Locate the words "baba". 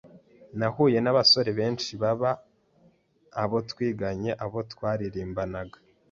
2.01-2.31